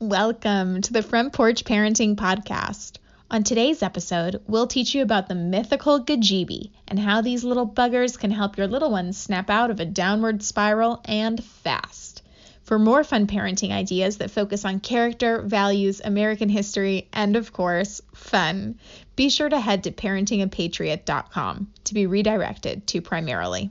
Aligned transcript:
Welcome 0.00 0.82
to 0.82 0.92
the 0.92 1.02
Front 1.02 1.32
Porch 1.34 1.64
Parenting 1.64 2.16
Podcast. 2.16 2.98
On 3.30 3.44
today's 3.44 3.80
episode, 3.80 4.42
we'll 4.48 4.66
teach 4.66 4.92
you 4.92 5.02
about 5.02 5.28
the 5.28 5.36
mythical 5.36 6.00
Ga-geebie 6.00 6.72
and 6.88 6.98
how 6.98 7.20
these 7.20 7.44
little 7.44 7.66
buggers 7.66 8.18
can 8.18 8.32
help 8.32 8.58
your 8.58 8.66
little 8.66 8.90
ones 8.90 9.16
snap 9.16 9.48
out 9.48 9.70
of 9.70 9.78
a 9.78 9.84
downward 9.84 10.42
spiral 10.42 11.00
and 11.04 11.42
fast. 11.42 12.22
For 12.64 12.76
more 12.76 13.04
fun 13.04 13.28
parenting 13.28 13.70
ideas 13.70 14.16
that 14.16 14.32
focus 14.32 14.64
on 14.64 14.80
character, 14.80 15.42
values, 15.42 16.00
American 16.04 16.48
history, 16.48 17.08
and 17.12 17.36
of 17.36 17.52
course, 17.52 18.00
fun, 18.14 18.80
be 19.14 19.30
sure 19.30 19.48
to 19.48 19.60
head 19.60 19.84
to 19.84 19.92
parentingapatriot.com 19.92 21.68
to 21.84 21.94
be 21.94 22.06
redirected 22.06 22.88
to 22.88 23.00
Primerrily. 23.00 23.70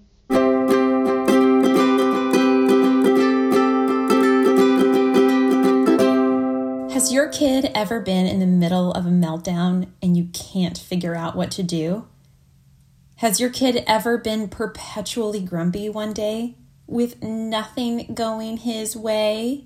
Has 6.93 7.11
your 7.11 7.27
kid 7.27 7.71
ever 7.73 7.99
been 7.99 8.27
in 8.27 8.37
the 8.37 8.45
middle 8.45 8.91
of 8.91 9.07
a 9.07 9.09
meltdown 9.09 9.87
and 9.99 10.15
you 10.15 10.29
can't 10.31 10.77
figure 10.77 11.15
out 11.15 11.35
what 11.35 11.49
to 11.53 11.63
do? 11.63 12.05
Has 13.15 13.39
your 13.39 13.49
kid 13.49 13.83
ever 13.87 14.15
been 14.19 14.47
perpetually 14.47 15.39
grumpy 15.39 15.89
one 15.89 16.13
day 16.13 16.55
with 16.85 17.23
nothing 17.23 18.13
going 18.13 18.57
his 18.57 18.95
way? 18.95 19.65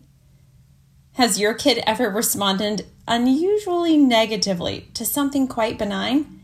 Has 1.15 1.37
your 1.37 1.53
kid 1.53 1.83
ever 1.85 2.09
responded 2.09 2.85
unusually 3.09 3.97
negatively 3.97 4.89
to 4.93 5.05
something 5.05 5.49
quite 5.49 5.77
benign? 5.77 6.41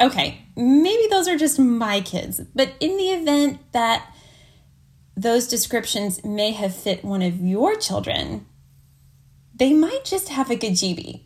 Okay, 0.00 0.42
maybe 0.56 1.06
those 1.10 1.28
are 1.28 1.38
just 1.38 1.60
my 1.60 2.00
kids, 2.00 2.40
but 2.56 2.74
in 2.80 2.96
the 2.96 3.10
event 3.10 3.60
that 3.70 4.12
those 5.16 5.46
descriptions 5.46 6.24
may 6.24 6.50
have 6.50 6.74
fit 6.74 7.04
one 7.04 7.22
of 7.22 7.38
your 7.38 7.76
children, 7.76 8.46
they 9.62 9.72
might 9.72 10.04
just 10.04 10.28
have 10.30 10.50
a 10.50 10.56
ga-geebie. 10.56 11.20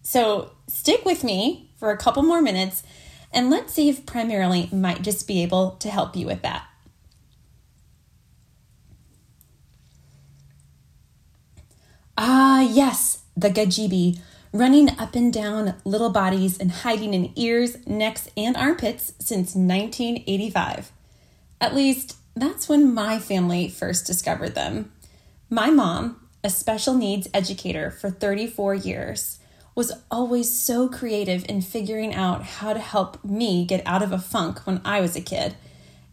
So 0.00 0.52
stick 0.68 1.04
with 1.04 1.24
me 1.24 1.72
for 1.76 1.90
a 1.90 1.96
couple 1.96 2.22
more 2.22 2.40
minutes 2.40 2.84
and 3.32 3.50
let's 3.50 3.74
see 3.74 3.88
if 3.88 4.06
Primerrily 4.06 4.72
might 4.72 5.02
just 5.02 5.26
be 5.26 5.42
able 5.42 5.72
to 5.72 5.90
help 5.90 6.14
you 6.14 6.24
with 6.24 6.40
that. 6.42 6.66
Ah, 12.16 12.60
yes, 12.60 13.22
the 13.36 13.50
ga-geebie, 13.50 14.20
running 14.52 14.90
up 14.96 15.16
and 15.16 15.32
down 15.32 15.74
little 15.84 16.10
bodies 16.10 16.58
and 16.60 16.70
hiding 16.70 17.12
in 17.12 17.32
ears, 17.34 17.84
necks, 17.88 18.28
and 18.36 18.56
armpits 18.56 19.14
since 19.18 19.56
1985. 19.56 20.92
At 21.60 21.74
least, 21.74 22.18
that's 22.36 22.68
when 22.68 22.94
my 22.94 23.18
family 23.18 23.68
first 23.68 24.06
discovered 24.06 24.54
them. 24.54 24.92
My 25.48 25.70
mom, 25.70 26.19
a 26.42 26.50
special 26.50 26.94
needs 26.94 27.28
educator 27.34 27.90
for 27.90 28.10
34 28.10 28.74
years, 28.74 29.38
was 29.74 29.92
always 30.10 30.52
so 30.52 30.88
creative 30.88 31.44
in 31.48 31.62
figuring 31.62 32.14
out 32.14 32.42
how 32.42 32.72
to 32.72 32.80
help 32.80 33.24
me 33.24 33.64
get 33.64 33.82
out 33.86 34.02
of 34.02 34.12
a 34.12 34.18
funk 34.18 34.66
when 34.66 34.80
I 34.84 35.00
was 35.00 35.16
a 35.16 35.20
kid. 35.20 35.54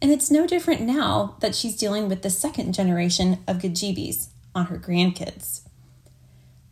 And 0.00 0.12
it's 0.12 0.30
no 0.30 0.46
different 0.46 0.80
now 0.80 1.36
that 1.40 1.54
she's 1.54 1.76
dealing 1.76 2.08
with 2.08 2.22
the 2.22 2.30
second 2.30 2.72
generation 2.72 3.38
of 3.48 3.60
ga-geebies 3.60 4.28
on 4.54 4.66
her 4.66 4.78
grandkids. 4.78 5.62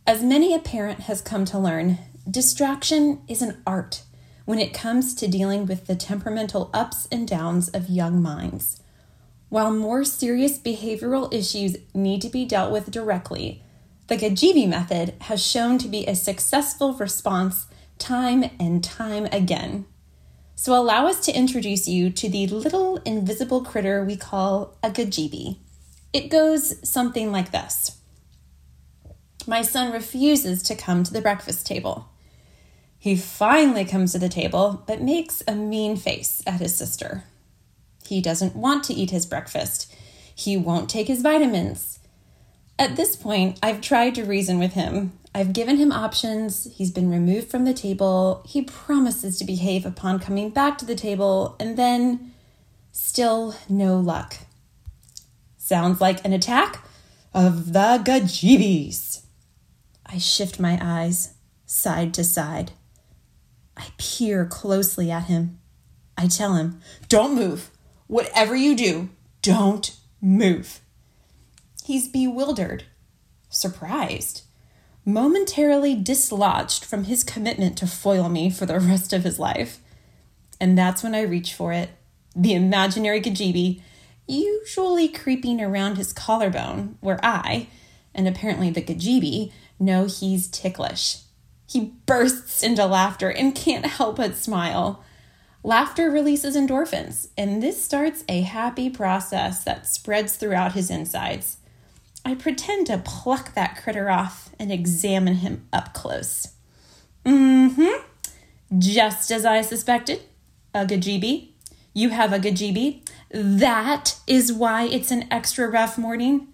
As 0.05 0.23
many 0.23 0.55
a 0.55 0.59
parent 0.59 1.01
has 1.01 1.21
come 1.21 1.43
to 1.45 1.59
learn, 1.59 1.97
distraction 2.29 3.21
is 3.27 3.41
an 3.41 3.61
art 3.67 4.03
when 4.45 4.59
it 4.59 4.73
comes 4.73 5.13
to 5.15 5.27
dealing 5.27 5.65
with 5.65 5.87
the 5.87 5.95
temperamental 5.95 6.69
ups 6.73 7.07
and 7.11 7.27
downs 7.27 7.67
of 7.67 7.89
young 7.89 8.21
minds. 8.21 8.81
While 9.49 9.71
more 9.71 10.03
serious 10.03 10.59
behavioral 10.59 11.33
issues 11.33 11.77
need 11.93 12.21
to 12.21 12.29
be 12.29 12.45
dealt 12.45 12.71
with 12.71 12.91
directly, 12.91 13.63
the 14.07 14.17
ga-geebie 14.17 14.67
method 14.67 15.13
has 15.21 15.45
shown 15.45 15.77
to 15.79 15.87
be 15.87 16.05
a 16.05 16.15
successful 16.15 16.93
response 16.93 17.67
time 17.97 18.43
and 18.59 18.83
time 18.83 19.25
again. 19.31 19.85
So, 20.55 20.73
allow 20.73 21.07
us 21.07 21.19
to 21.25 21.35
introduce 21.37 21.87
you 21.87 22.09
to 22.09 22.29
the 22.29 22.47
little 22.47 22.97
invisible 23.05 23.63
critter 23.63 24.03
we 24.03 24.17
call 24.17 24.77
a 24.83 24.89
ga-geebie. 24.89 25.57
It 26.13 26.29
goes 26.29 26.75
something 26.87 27.31
like 27.31 27.51
this 27.51 27.99
My 29.45 29.61
son 29.61 29.93
refuses 29.93 30.63
to 30.63 30.75
come 30.75 31.03
to 31.03 31.13
the 31.13 31.21
breakfast 31.21 31.67
table. 31.67 32.09
He 32.97 33.15
finally 33.15 33.85
comes 33.85 34.13
to 34.13 34.19
the 34.19 34.29
table, 34.29 34.83
but 34.87 35.01
makes 35.01 35.43
a 35.47 35.53
mean 35.53 35.95
face 35.95 36.41
at 36.47 36.59
his 36.59 36.75
sister. 36.75 37.23
He 38.07 38.21
doesn't 38.21 38.55
want 38.55 38.83
to 38.85 38.93
eat 38.93 39.11
his 39.11 39.25
breakfast. 39.25 39.93
He 40.33 40.55
won't 40.55 40.89
take 40.89 41.07
his 41.07 41.21
vitamins. 41.21 41.99
At 42.79 42.95
this 42.95 43.15
point, 43.15 43.59
I've 43.63 43.81
tried 43.81 44.15
to 44.15 44.23
reason 44.23 44.59
with 44.59 44.73
him. 44.73 45.13
I've 45.33 45.53
given 45.53 45.77
him 45.77 45.91
options. 45.91 46.67
He's 46.75 46.91
been 46.91 47.09
removed 47.09 47.49
from 47.49 47.65
the 47.65 47.73
table. 47.73 48.43
He 48.47 48.61
promises 48.61 49.37
to 49.39 49.45
behave 49.45 49.85
upon 49.85 50.19
coming 50.19 50.49
back 50.49 50.77
to 50.77 50.85
the 50.85 50.95
table, 50.95 51.55
and 51.59 51.77
then 51.77 52.33
still 52.91 53.55
no 53.67 53.99
luck. 53.99 54.37
Sounds 55.57 55.99
like 55.99 56.23
an 56.23 56.33
attack 56.33 56.83
of 57.33 57.73
the 57.73 58.01
Ga-geebies. 58.03 59.23
I 60.05 60.17
shift 60.17 60.59
my 60.59 60.79
eyes 60.81 61.33
side 61.65 62.13
to 62.13 62.23
side. 62.23 62.71
I 63.75 63.87
peer 63.97 64.45
closely 64.45 65.11
at 65.11 65.25
him. 65.25 65.59
I 66.17 66.27
tell 66.27 66.55
him, 66.55 66.79
Don't 67.09 67.35
move. 67.35 67.69
Whatever 68.07 68.55
you 68.55 68.75
do, 68.75 69.09
don't 69.41 69.95
move. 70.21 70.81
He's 71.83 72.07
bewildered, 72.07 72.85
surprised, 73.49 74.43
momentarily 75.05 75.95
dislodged 75.95 76.83
from 76.83 77.05
his 77.05 77.23
commitment 77.23 77.77
to 77.77 77.87
foil 77.87 78.27
me 78.29 78.49
for 78.49 78.65
the 78.65 78.79
rest 78.79 79.13
of 79.13 79.23
his 79.23 79.39
life. 79.39 79.79
And 80.59 80.77
that's 80.77 81.03
when 81.03 81.15
I 81.15 81.21
reach 81.21 81.53
for 81.53 81.71
it 81.71 81.91
the 82.37 82.53
imaginary 82.53 83.19
ga-geebie, 83.19 83.81
usually 84.27 85.07
creeping 85.07 85.59
around 85.59 85.95
his 85.95 86.13
collarbone, 86.13 86.97
where 86.99 87.19
I, 87.23 87.67
and 88.13 88.27
apparently 88.27 88.69
the 88.69 88.81
ga-geebie, 88.81 89.51
know 89.79 90.05
he's 90.05 90.47
ticklish. 90.47 91.17
He 91.67 91.93
bursts 92.05 92.63
into 92.63 92.85
laughter 92.85 93.29
and 93.29 93.55
can't 93.55 93.85
help 93.85 94.17
but 94.17 94.35
smile. 94.37 95.03
Laughter 95.67 96.09
releases 96.09 96.55
endorphins, 96.55 97.27
and 97.37 97.61
this 97.61 97.83
starts 97.83 98.23
a 98.29 98.39
happy 98.39 98.89
process 98.89 99.65
that 99.65 99.85
spreads 99.85 100.37
throughout 100.37 100.71
his 100.71 100.89
insides. 100.89 101.57
I 102.23 102.35
pretend 102.35 102.87
to 102.87 102.99
pluck 102.99 103.53
that 103.53 103.75
critter 103.83 104.09
off 104.09 104.49
and 104.57 104.71
examine 104.71 105.35
him 105.35 105.67
up 105.73 105.93
close. 105.93 106.53
Mm 107.25 107.75
hmm. 107.75 108.79
Just 108.79 109.29
as 109.29 109.43
I 109.43 109.59
suspected. 109.59 110.21
A 110.73 110.85
ga-geebie. 110.85 111.49
You 111.93 112.11
have 112.11 112.31
a 112.31 112.39
ga-geebie. 112.39 113.05
That 113.31 114.15
is 114.25 114.53
why 114.53 114.83
it's 114.83 115.11
an 115.11 115.27
extra 115.29 115.67
rough 115.67 115.97
morning. 115.97 116.47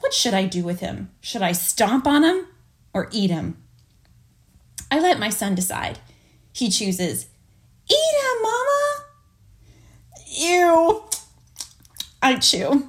What 0.00 0.14
should 0.14 0.32
I 0.32 0.46
do 0.46 0.64
with 0.64 0.80
him? 0.80 1.10
Should 1.20 1.42
I 1.42 1.52
stomp 1.52 2.06
on 2.06 2.24
him 2.24 2.46
or 2.94 3.10
eat 3.12 3.28
him? 3.28 3.62
I 4.90 5.00
let 5.00 5.20
my 5.20 5.28
son 5.28 5.54
decide. 5.54 5.98
He 6.54 6.70
chooses 6.70 7.26
Eat 7.88 8.14
him, 8.20 8.42
Mama! 8.42 9.04
Ew. 10.26 11.04
I 12.22 12.36
chew. 12.36 12.88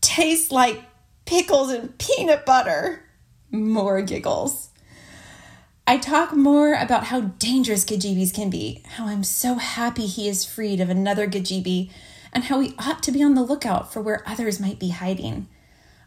Tastes 0.00 0.50
like 0.50 0.82
pickles 1.24 1.70
and 1.70 1.96
peanut 1.98 2.46
butter. 2.46 3.04
More 3.50 4.02
giggles. 4.02 4.70
I 5.86 5.96
talk 5.96 6.34
more 6.34 6.74
about 6.74 7.04
how 7.04 7.20
dangerous 7.20 7.84
ga-geebies 7.84 8.34
can 8.34 8.50
be, 8.50 8.82
how 8.96 9.06
I'm 9.06 9.24
so 9.24 9.54
happy 9.54 10.04
he 10.04 10.28
is 10.28 10.44
freed 10.44 10.80
of 10.80 10.90
another 10.90 11.26
ga-geebie, 11.26 11.90
and 12.30 12.44
how 12.44 12.58
we 12.58 12.74
ought 12.78 13.02
to 13.04 13.12
be 13.12 13.22
on 13.22 13.34
the 13.34 13.42
lookout 13.42 13.90
for 13.90 14.02
where 14.02 14.22
others 14.26 14.60
might 14.60 14.78
be 14.78 14.90
hiding. 14.90 15.48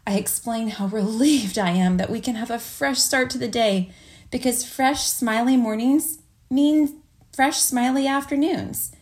I 0.06 0.14
explain 0.14 0.68
how 0.68 0.86
relieved 0.86 1.58
I 1.58 1.70
am 1.70 1.96
that 1.96 2.10
we 2.10 2.20
can 2.20 2.36
have 2.36 2.50
a 2.50 2.60
fresh 2.60 3.00
start 3.00 3.30
to 3.30 3.38
the 3.38 3.48
day 3.48 3.90
because 4.30 4.64
fresh, 4.64 5.06
smiley 5.06 5.56
mornings 5.56 6.18
mean 6.48 7.01
fresh, 7.32 7.58
smiley 7.58 8.06
afternoons. 8.06 8.92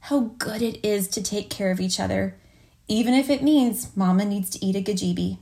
How 0.00 0.32
good 0.38 0.62
it 0.62 0.84
is 0.84 1.06
to 1.08 1.22
take 1.22 1.50
care 1.50 1.70
of 1.70 1.80
each 1.80 2.00
other, 2.00 2.36
even 2.88 3.14
if 3.14 3.28
it 3.28 3.42
means 3.42 3.94
Mama 3.96 4.24
needs 4.24 4.48
to 4.50 4.64
eat 4.64 4.76
a 4.76 4.80
ga-geebie. 4.80 5.38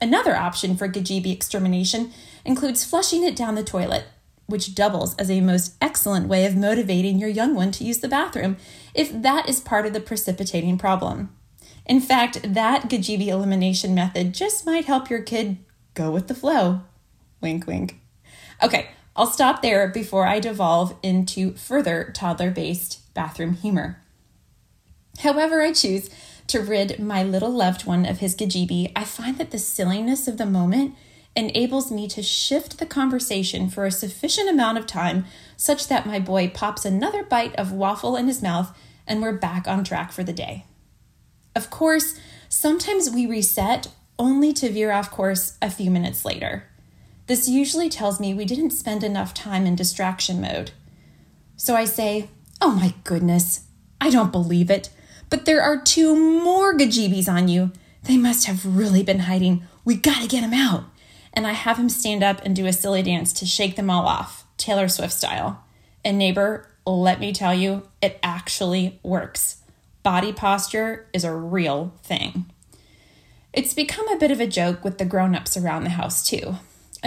Another 0.00 0.36
option 0.36 0.76
for 0.76 0.88
ga-geebie 0.88 1.32
extermination 1.32 2.12
includes 2.44 2.84
flushing 2.84 3.24
it 3.24 3.36
down 3.36 3.54
the 3.54 3.62
toilet, 3.62 4.04
which 4.46 4.74
doubles 4.74 5.14
as 5.16 5.30
a 5.30 5.40
most 5.40 5.74
excellent 5.80 6.26
way 6.26 6.46
of 6.46 6.56
motivating 6.56 7.18
your 7.18 7.28
young 7.28 7.54
one 7.54 7.70
to 7.72 7.84
use 7.84 7.98
the 7.98 8.08
bathroom 8.08 8.56
if 8.94 9.10
that 9.22 9.48
is 9.48 9.60
part 9.60 9.86
of 9.86 9.92
the 9.92 10.00
precipitating 10.00 10.78
problem. 10.78 11.32
In 11.86 12.00
fact, 12.00 12.54
that 12.54 12.88
ga-geebie 12.88 13.28
elimination 13.28 13.94
method 13.94 14.34
just 14.34 14.66
might 14.66 14.86
help 14.86 15.10
your 15.10 15.22
kid 15.22 15.58
go 15.94 16.10
with 16.10 16.28
the 16.28 16.34
flow. 16.34 16.80
Wink, 17.40 17.66
wink. 17.66 18.00
Okay, 18.62 18.88
I'll 19.18 19.26
stop 19.26 19.62
there 19.62 19.88
before 19.88 20.28
I 20.28 20.38
devolve 20.38 20.94
into 21.02 21.54
further 21.54 22.12
toddler 22.14 22.52
based 22.52 23.12
bathroom 23.14 23.54
humor. 23.54 24.00
However, 25.18 25.60
I 25.60 25.72
choose 25.72 26.08
to 26.46 26.60
rid 26.60 27.00
my 27.00 27.24
little 27.24 27.50
loved 27.50 27.84
one 27.84 28.06
of 28.06 28.18
his 28.18 28.36
ga-geebie, 28.36 28.92
I 28.94 29.02
find 29.02 29.36
that 29.38 29.50
the 29.50 29.58
silliness 29.58 30.28
of 30.28 30.38
the 30.38 30.46
moment 30.46 30.94
enables 31.34 31.90
me 31.90 32.06
to 32.06 32.22
shift 32.22 32.78
the 32.78 32.86
conversation 32.86 33.68
for 33.68 33.84
a 33.84 33.90
sufficient 33.90 34.48
amount 34.48 34.78
of 34.78 34.86
time 34.86 35.24
such 35.56 35.88
that 35.88 36.06
my 36.06 36.20
boy 36.20 36.48
pops 36.48 36.84
another 36.84 37.24
bite 37.24 37.56
of 37.56 37.72
waffle 37.72 38.14
in 38.14 38.28
his 38.28 38.40
mouth 38.40 38.72
and 39.04 39.20
we're 39.20 39.32
back 39.32 39.66
on 39.66 39.82
track 39.82 40.12
for 40.12 40.22
the 40.22 40.32
day. 40.32 40.64
Of 41.56 41.70
course, 41.70 42.16
sometimes 42.48 43.10
we 43.10 43.26
reset 43.26 43.88
only 44.16 44.52
to 44.52 44.70
veer 44.70 44.92
off 44.92 45.10
course 45.10 45.58
a 45.60 45.70
few 45.70 45.90
minutes 45.90 46.24
later. 46.24 46.67
This 47.28 47.46
usually 47.46 47.90
tells 47.90 48.18
me 48.18 48.32
we 48.32 48.46
didn't 48.46 48.70
spend 48.70 49.04
enough 49.04 49.34
time 49.34 49.66
in 49.66 49.76
distraction 49.76 50.40
mode. 50.40 50.72
So 51.56 51.76
I 51.76 51.84
say, 51.84 52.30
Oh 52.60 52.70
my 52.70 52.94
goodness, 53.04 53.66
I 54.00 54.08
don't 54.08 54.32
believe 54.32 54.70
it, 54.70 54.88
but 55.28 55.44
there 55.44 55.62
are 55.62 55.80
two 55.80 56.16
more 56.16 56.72
ga-geebies 56.72 57.28
on 57.28 57.46
you. 57.46 57.70
They 58.04 58.16
must 58.16 58.46
have 58.46 58.64
really 58.64 59.02
been 59.02 59.20
hiding. 59.20 59.64
We 59.84 59.94
gotta 59.94 60.26
get 60.26 60.40
them 60.40 60.54
out. 60.54 60.84
And 61.34 61.46
I 61.46 61.52
have 61.52 61.78
him 61.78 61.90
stand 61.90 62.22
up 62.22 62.40
and 62.44 62.56
do 62.56 62.66
a 62.66 62.72
silly 62.72 63.02
dance 63.02 63.34
to 63.34 63.46
shake 63.46 63.76
them 63.76 63.90
all 63.90 64.06
off, 64.06 64.46
Taylor 64.56 64.88
Swift 64.88 65.12
style. 65.12 65.62
And 66.02 66.16
neighbor, 66.16 66.66
let 66.86 67.20
me 67.20 67.34
tell 67.34 67.52
you, 67.52 67.86
it 68.00 68.18
actually 68.22 69.00
works. 69.02 69.62
Body 70.02 70.32
posture 70.32 71.06
is 71.12 71.24
a 71.24 71.34
real 71.34 71.92
thing. 72.02 72.46
It's 73.52 73.74
become 73.74 74.08
a 74.08 74.18
bit 74.18 74.30
of 74.30 74.40
a 74.40 74.46
joke 74.46 74.82
with 74.82 74.96
the 74.96 75.04
grown 75.04 75.34
ups 75.34 75.58
around 75.58 75.84
the 75.84 75.90
house, 75.90 76.26
too. 76.26 76.56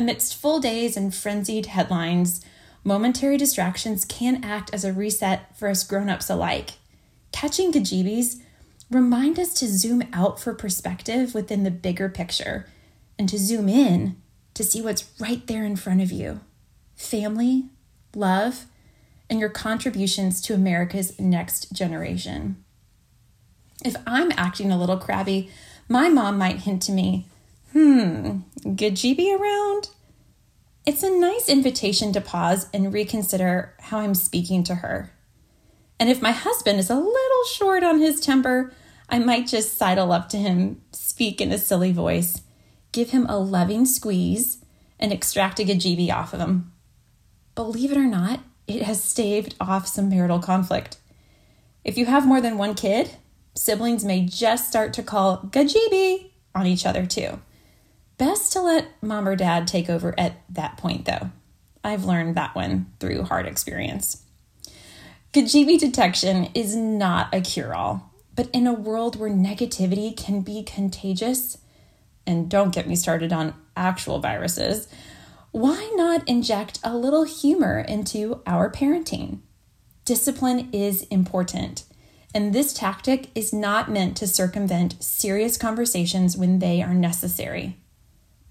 Amidst 0.02 0.36
full 0.36 0.60
days 0.60 0.98
and 0.98 1.14
frenzied 1.14 1.68
headlines, 1.68 2.44
momentary 2.84 3.38
distractions 3.38 4.04
can 4.04 4.44
act 4.44 4.74
as 4.74 4.84
a 4.84 4.92
reset 4.92 5.56
for 5.56 5.68
us 5.68 5.84
grown 5.84 6.10
ups 6.10 6.28
alike. 6.28 6.72
Catching 7.32 7.70
ga-geebies 7.70 8.42
remind 8.90 9.38
us 9.38 9.54
to 9.54 9.68
zoom 9.68 10.02
out 10.12 10.40
for 10.40 10.56
perspective 10.56 11.36
within 11.36 11.62
the 11.62 11.70
bigger 11.70 12.10
picture 12.10 12.66
and 13.20 13.30
to 13.30 13.38
zoom 13.38 13.70
in 13.70 14.20
to 14.56 14.64
see 14.64 14.82
what's 14.82 15.08
right 15.20 15.46
there 15.46 15.64
in 15.64 15.76
front 15.76 16.02
of 16.02 16.12
you 16.12 16.40
family, 16.96 17.66
love, 18.16 18.66
and 19.30 19.40
your 19.40 19.50
contributions 19.50 20.42
to 20.42 20.56
America's 20.56 21.20
next 21.20 21.74
generation. 21.74 22.56
If 23.86 23.96
I'm 24.08 24.32
acting 24.36 24.72
a 24.72 24.80
little 24.80 24.98
crabby, 24.98 25.52
my 25.88 26.10
mom 26.10 26.40
might 26.40 26.62
hint 26.62 26.82
to 26.84 26.92
me, 26.92 27.28
hmm, 27.74 28.40
Ga-geebie 28.76 29.40
around? 29.40 29.90
It's 30.86 31.04
a 31.04 31.12
nice 31.12 31.48
invitation 31.48 32.12
to 32.14 32.22
pause 32.22 32.68
and 32.74 32.94
reconsider 32.94 33.76
how 33.80 34.00
I'm 34.00 34.16
speaking 34.16 34.64
to 34.64 34.76
her. 34.76 35.12
And 36.00 36.10
if 36.10 36.22
my 36.22 36.32
husband 36.32 36.80
is 36.80 36.90
a 36.90 36.96
little 36.96 37.44
short 37.54 37.84
on 37.84 38.00
his 38.00 38.20
temper, 38.20 38.74
I 39.08 39.20
might 39.20 39.48
just 39.48 39.78
sidle 39.78 40.12
up 40.12 40.30
to 40.30 40.38
him, 40.38 40.82
speak 40.92 41.40
in 41.40 41.52
a 41.52 41.58
silly 41.58 41.92
voice, 41.92 42.42
give 42.92 43.12
him 43.12 43.26
a 43.28 43.38
loving 43.38 43.86
squeeze, 43.86 44.66
and 45.00 45.12
extract 45.12 45.60
a 45.60 45.64
ga-geebie 45.64 46.12
off 46.12 46.34
of 46.34 46.40
him. 46.40 46.72
Believe 47.56 47.92
it 47.92 47.98
or 47.98 48.08
not, 48.08 48.40
it 48.68 48.84
has 48.84 49.04
staved 49.04 49.56
off 49.60 49.88
some 49.88 50.10
marital 50.10 50.40
conflict. 50.40 50.98
If 51.84 51.98
you 51.98 52.06
have 52.06 52.26
more 52.26 52.42
than 52.42 52.58
one 52.58 52.74
kid, 52.74 53.12
siblings 53.56 54.06
may 54.06 54.26
just 54.26 54.68
start 54.68 54.94
to 54.94 55.04
call 55.04 55.48
ga-geebie 55.52 56.32
on 56.56 56.66
each 56.66 56.86
other 56.86 57.06
too. 57.06 57.40
Best 58.22 58.52
to 58.52 58.62
let 58.62 59.02
mom 59.02 59.28
or 59.28 59.36
dad 59.36 59.68
take 59.68 59.90
over 59.90 60.14
at 60.16 60.44
that 60.48 60.78
point, 60.78 61.06
though. 61.06 61.32
I've 61.84 62.06
learned 62.06 62.36
that 62.36 62.54
one 62.54 62.94
through 63.00 63.24
hard 63.24 63.48
experience. 63.48 64.24
Ga-geebie 65.32 65.80
detection 65.80 66.50
is 66.54 66.76
not 66.76 67.34
a 67.34 67.42
cure 67.42 67.74
all, 67.74 68.14
but 68.36 68.48
in 68.54 68.68
a 68.68 68.76
world 68.76 69.16
where 69.16 69.32
negativity 69.32 70.16
can 70.16 70.42
be 70.42 70.62
contagious, 70.62 71.58
and 72.28 72.48
don't 72.48 72.76
get 72.76 72.88
me 72.88 72.96
started 72.96 73.34
on 73.34 73.56
actual 73.76 74.20
viruses, 74.20 74.88
why 75.50 75.92
not 75.96 76.30
inject 76.30 76.78
a 76.84 76.96
little 76.96 77.24
humor 77.24 77.80
into 77.80 78.44
our 78.46 78.72
parenting? 78.72 79.40
Discipline 80.06 80.70
is 80.72 81.08
important, 81.08 81.86
and 82.36 82.54
this 82.54 82.72
tactic 82.72 83.32
is 83.34 83.52
not 83.52 83.90
meant 83.90 84.16
to 84.18 84.28
circumvent 84.28 85.02
serious 85.02 85.58
conversations 85.58 86.38
when 86.38 86.60
they 86.60 86.84
are 86.84 86.94
necessary. 86.94 87.81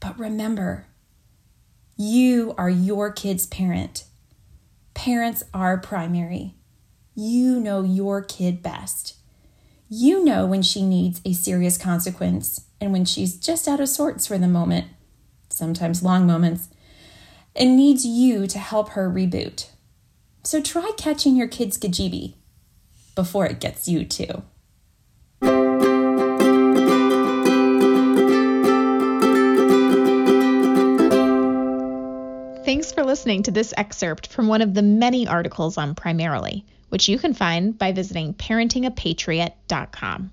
But 0.00 0.18
remember, 0.18 0.86
you 1.96 2.54
are 2.56 2.70
your 2.70 3.12
kid's 3.12 3.46
parent. 3.46 4.04
Parents 4.94 5.42
are 5.52 5.78
primary. 5.78 6.54
You 7.14 7.60
know 7.60 7.82
your 7.82 8.22
kid 8.22 8.62
best. 8.62 9.16
You 9.88 10.24
know 10.24 10.46
when 10.46 10.62
she 10.62 10.82
needs 10.82 11.20
a 11.24 11.34
serious 11.34 11.76
consequence 11.76 12.66
and 12.80 12.92
when 12.92 13.04
she's 13.04 13.36
just 13.36 13.68
out 13.68 13.80
of 13.80 13.88
sorts 13.88 14.26
for 14.26 14.38
the 14.38 14.48
moment, 14.48 14.86
sometimes 15.50 16.02
long 16.02 16.26
moments, 16.26 16.68
and 17.54 17.76
needs 17.76 18.06
you 18.06 18.46
to 18.46 18.58
help 18.58 18.90
her 18.90 19.10
reboot. 19.10 19.68
So 20.42 20.62
try 20.62 20.92
catching 20.96 21.36
your 21.36 21.48
kid's 21.48 21.76
ga-geebie 21.76 22.34
before 23.14 23.44
it 23.44 23.60
gets 23.60 23.86
you 23.88 24.04
too. 24.04 24.42
Thanks 32.70 32.92
for 32.92 33.02
listening 33.02 33.42
to 33.42 33.50
this 33.50 33.74
excerpt 33.76 34.28
from 34.28 34.46
one 34.46 34.62
of 34.62 34.74
the 34.74 34.82
many 34.82 35.26
articles 35.26 35.76
on 35.76 35.96
Primerrily, 35.96 36.62
which 36.88 37.08
you 37.08 37.18
can 37.18 37.34
find 37.34 37.76
by 37.76 37.90
visiting 37.90 38.32
parentingapatriot.com. 38.32 40.30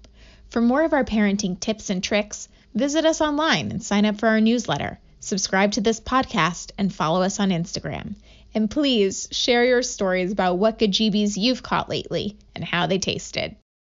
For 0.52 0.62
more 0.62 0.84
of 0.84 0.94
our 0.94 1.04
parenting 1.04 1.60
tips 1.60 1.90
and 1.90 2.04
tricks, 2.04 2.48
visit 2.76 3.06
us 3.06 3.22
online 3.22 3.72
and 3.72 3.82
sign 3.82 4.06
up 4.06 4.20
for 4.20 4.28
our 4.28 4.40
newsletter. 4.40 5.00
Subscribe 5.20 5.72
to 5.72 5.82
this 5.82 6.00
podcast 6.00 6.74
and 6.78 6.94
follow 6.94 7.24
us 7.24 7.40
on 7.40 7.50
Instagram. 7.50 8.14
And 8.54 8.70
please 8.70 9.28
share 9.32 9.66
your 9.66 9.82
stories 9.82 10.32
about 10.32 10.60
what 10.60 10.78
ga-geebies 10.78 11.38
you've 11.38 11.64
caught 11.64 11.90
lately 11.90 12.38
and 12.54 12.64
how 12.64 12.86
they 12.86 13.00
tasted. 13.00 13.56